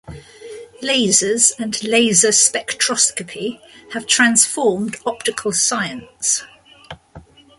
[0.81, 3.61] Lasers and laser spectroscopy
[3.93, 6.41] have transformed optical science.